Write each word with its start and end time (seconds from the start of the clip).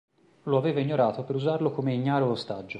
Lo 0.45 0.57
aveva 0.57 0.79
ignorato 0.79 1.21
per 1.23 1.35
usarlo 1.35 1.69
come 1.69 1.93
ignaro 1.93 2.31
ostaggio. 2.31 2.69